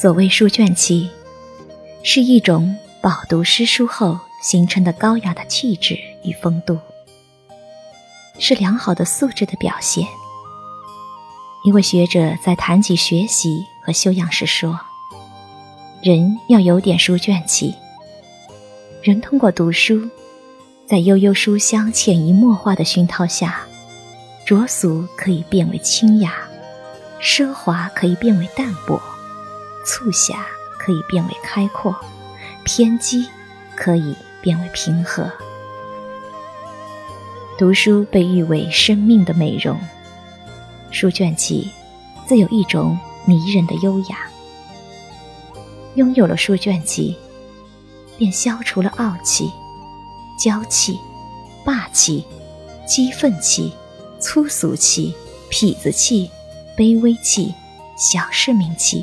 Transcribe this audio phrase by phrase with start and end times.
[0.00, 1.10] 所谓书卷气，
[2.04, 6.78] 是一种饱读诗书后形成的高雅的气质与风度，
[8.38, 10.06] 是良好的素质的表现。
[11.64, 14.78] 一位学者在谈及学习和修养时说
[16.00, 17.74] ：“人要有点书卷气。
[19.02, 20.08] 人通过读书，
[20.86, 23.62] 在悠悠书香潜移默化的熏陶下，
[24.46, 26.34] 浊俗可以变为清雅，
[27.20, 29.02] 奢华可以变为淡泊，
[29.88, 30.46] 促狭
[30.78, 31.96] 可以变为开阔，
[32.62, 33.26] 偏激
[33.74, 35.32] 可以变为平和。
[37.56, 39.80] 读书被誉为生命的美容。”
[40.92, 41.70] 书卷气，
[42.26, 44.28] 自有一种迷人的优雅。
[45.94, 47.16] 拥有了书卷气，
[48.18, 49.50] 便消除了傲气、
[50.38, 50.98] 娇气、
[51.64, 52.26] 霸气、
[52.86, 53.72] 激愤气、
[54.20, 55.14] 粗俗气、
[55.50, 56.30] 痞子气、
[56.76, 57.54] 卑微气、
[57.96, 59.02] 小市民气。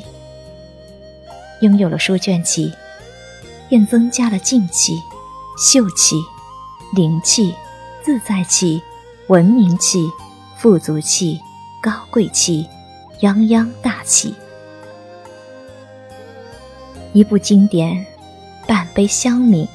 [1.60, 2.72] 拥有了书卷气，
[3.68, 5.00] 便增加了静气、
[5.58, 6.16] 秀气、
[6.94, 7.54] 灵气、
[8.04, 8.82] 自在气、
[9.28, 10.06] 文明气、
[10.58, 11.40] 富足气。
[11.78, 12.66] 高贵气，
[13.20, 14.34] 泱泱大气。
[17.12, 18.04] 一部经典，
[18.66, 19.68] 半杯香茗，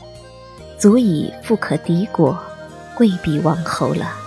[0.78, 2.38] 足以富可敌国，
[2.98, 4.21] 贵比王侯了。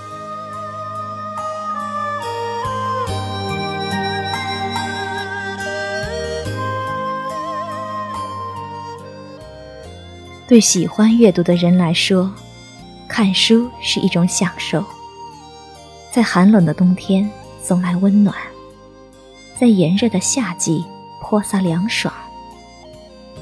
[10.46, 12.32] 对喜欢阅读的人来说，
[13.08, 14.84] 看书是一种享受。
[16.12, 17.30] 在寒冷的冬天。
[17.66, 18.36] 送来温暖，
[19.58, 20.84] 在炎热的夏季
[21.22, 22.12] 泼洒凉爽，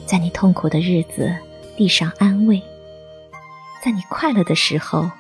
[0.06, 1.36] 在你痛苦的日子
[1.76, 2.62] 递上安慰，
[3.82, 5.10] 在你快乐的时候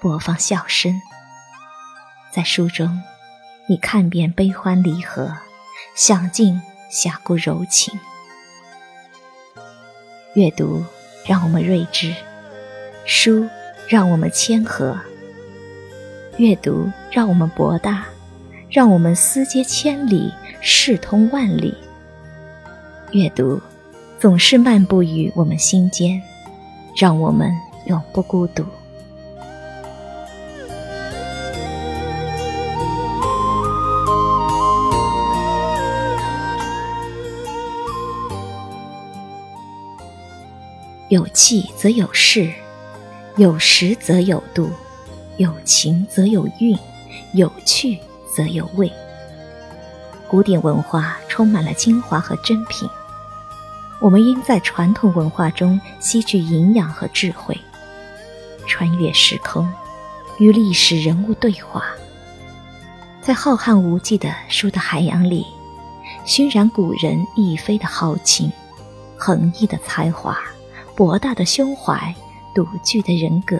[0.00, 1.02] 播放笑声。
[2.32, 3.02] 在书中，
[3.68, 5.36] 你看遍悲欢离合，
[5.96, 7.98] 享尽侠骨柔情。
[10.36, 10.84] 阅读
[11.24, 12.14] 让我们睿智，
[13.04, 13.48] 书
[13.88, 14.98] 让我们谦和。
[16.38, 18.06] 阅读让我们博大。
[18.70, 21.76] 让我们思接千里，视通万里。
[23.10, 23.60] 阅读
[24.18, 26.22] 总是漫步于我们心间，
[26.96, 27.52] 让我们
[27.84, 28.64] 永不孤独。
[41.12, 42.50] 有气则有势，
[43.36, 44.70] 有时则有度，
[45.36, 46.78] 有情则有韵，
[47.34, 47.98] 有趣。
[48.34, 48.90] 则有味。
[50.26, 52.88] 古典文化充满了精华和珍品，
[54.00, 57.54] 我们应在传统文化中吸取营养和智慧，
[58.66, 59.70] 穿越时空，
[60.38, 61.84] 与历史人物对话，
[63.20, 65.44] 在浩瀚无际的书的海洋里，
[66.24, 68.50] 熏染古人逸飞的豪情、
[69.18, 70.38] 横溢的才华、
[70.94, 72.14] 博大的胸怀、
[72.54, 73.58] 独具的人格，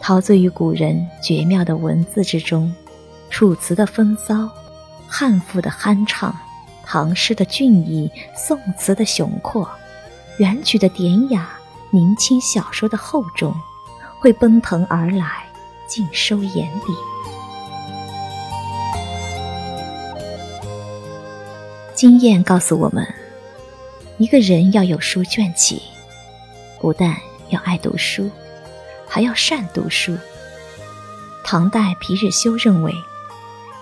[0.00, 2.72] 陶醉于古人绝妙的文字之中。
[3.30, 4.50] 楚辞的风骚，
[5.08, 6.38] 汉赋的酣畅，
[6.84, 9.66] 唐诗的俊逸，宋词的雄阔，
[10.36, 11.48] 元曲的典雅，
[11.90, 13.54] 明清小说的厚重，
[14.20, 15.46] 会奔腾而来，
[15.86, 16.92] 尽收眼底。
[21.94, 23.06] 经验告诉我们，
[24.22, 25.82] 一个人要有书卷气，
[26.80, 27.16] 不但
[27.48, 28.30] 要爱读书，
[29.04, 30.16] 还要善读书。
[31.42, 32.94] 唐代皮日休认为。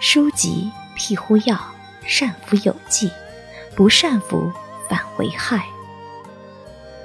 [0.01, 1.61] 书籍辟乎药，
[2.07, 3.11] 善服有剂，
[3.77, 4.51] 不善服
[4.89, 5.63] 反为害。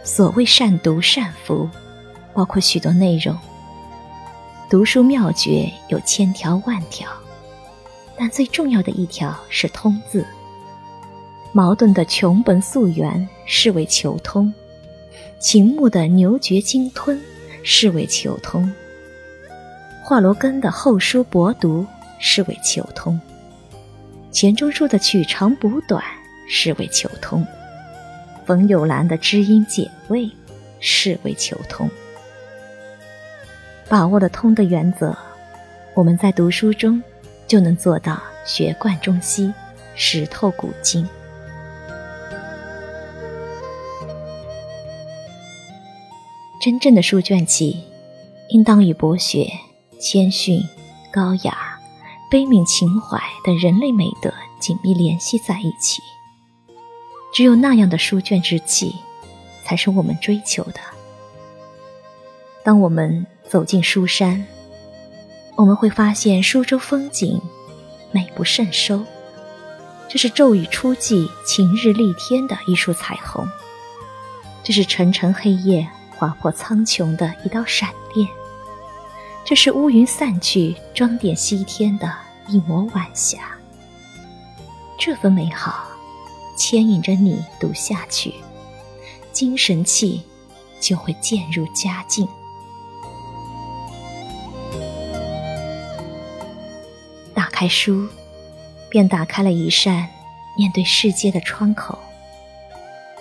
[0.01, 1.69] 所谓善读善服，
[2.33, 3.37] 包括许多内容。
[4.69, 7.09] 读书妙诀有千条万条，
[8.17, 10.25] 但最重要的一条是通字。
[11.55, 14.53] 矛盾的穷本溯源是为求通，
[15.39, 17.17] 秦牧的牛绝鲸吞
[17.63, 18.69] 是为求通，
[20.03, 21.87] 华罗庚的厚书薄读。
[22.17, 23.19] 是为求通，
[24.31, 26.01] 钱钟书的取长补短
[26.49, 27.45] 是为求通，
[28.45, 30.29] 冯友兰的知音解味
[30.79, 31.89] 是为求通。
[33.87, 35.15] 把握了通的原则，
[35.93, 37.03] 我们在读书中
[37.45, 39.53] 就能做到学贯中西，
[39.95, 41.07] 识透古今。
[46.65, 47.79] 真正的书卷气，
[48.49, 49.47] 应当与博学、
[49.99, 50.59] 谦逊、
[51.11, 51.79] 高雅。
[52.27, 56.01] 悲悯情怀等人类美德紧密联系在一起，
[57.31, 58.95] 只有那样的书卷之气，
[59.63, 60.79] 才是我们追求的。
[62.63, 64.43] 当我们走进书山，
[65.55, 67.39] 我们会发现书中风景
[68.11, 69.05] 美不胜收，
[70.09, 73.45] 这是骤雨初霁、晴日丽天的一束彩虹；
[74.63, 78.27] 这是沉沉黑夜划破苍穹的一道闪电；
[79.43, 82.11] 这是乌云散去、装点西天的
[82.47, 83.39] 一抹晚霞。
[84.97, 85.85] 这份美好，
[86.57, 88.33] 牵引着你读下去，
[89.31, 90.21] 精神气
[90.79, 92.27] 就会渐入佳境。
[97.33, 98.07] 打开书。
[98.87, 100.07] 便打开了一扇
[100.57, 101.99] 面对世界的窗口。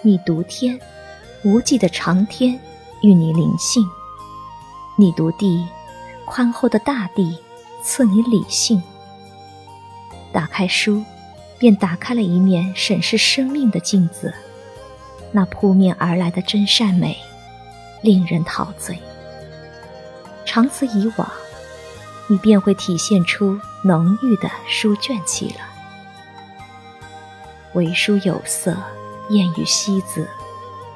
[0.02, 0.78] 你读天，
[1.42, 2.60] 无际的长天
[3.04, 3.84] 与你灵性；
[4.96, 5.68] 你读地，
[6.24, 7.38] 宽厚的大地
[7.82, 8.82] 赐你理性。
[10.32, 11.04] 打开书，
[11.58, 14.32] 便打开了一面审视生命的镜子。
[15.32, 17.18] 那扑面而来的真善美，
[18.00, 18.98] 令人陶醉。
[20.46, 21.30] 长此以往。
[22.26, 25.60] 你便会体现出浓郁的书卷气了。
[27.74, 28.74] 为书有色，
[29.28, 30.26] 艳于西子；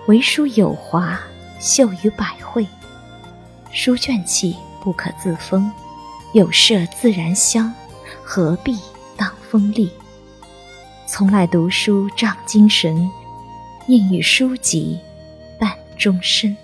[0.07, 1.21] 为书有华，
[1.59, 2.67] 秀于百会。
[3.73, 5.71] 书卷气不可自封，
[6.33, 7.73] 有舍自然香，
[8.25, 8.79] 何必
[9.17, 9.91] 当锋利？
[11.07, 13.11] 从来读书长精神，
[13.87, 14.99] 应与书籍
[15.59, 16.57] 伴终身。